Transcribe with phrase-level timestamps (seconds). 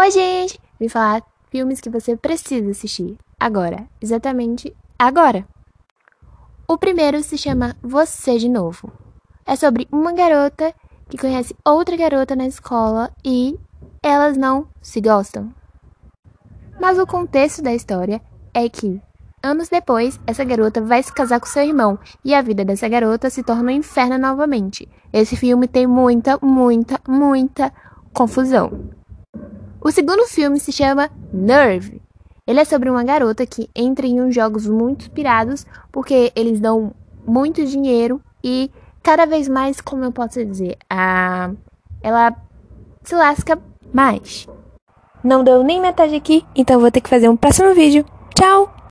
[0.00, 0.58] Oi, gente!
[0.80, 5.46] Vim falar filmes que você precisa assistir agora, exatamente agora.
[6.66, 8.90] O primeiro se chama Você de Novo.
[9.44, 10.72] É sobre uma garota
[11.06, 13.58] que conhece outra garota na escola e
[14.02, 15.52] elas não se gostam.
[16.80, 18.22] Mas o contexto da história
[18.54, 19.02] é que,
[19.42, 23.28] anos depois, essa garota vai se casar com seu irmão e a vida dessa garota
[23.28, 24.88] se torna um inferno novamente.
[25.12, 27.70] Esse filme tem muita, muita, muita
[28.14, 28.98] confusão.
[29.82, 32.02] O segundo filme se chama Nerve.
[32.46, 36.92] Ele é sobre uma garota que entra em uns jogos muito inspirados porque eles dão
[37.26, 38.70] muito dinheiro e
[39.02, 41.50] cada vez mais, como eu posso dizer, a...
[42.02, 42.36] ela
[43.02, 43.58] se lasca
[43.92, 44.46] mais.
[45.24, 48.04] Não deu nem metade aqui, então vou ter que fazer um próximo vídeo.
[48.34, 48.79] Tchau!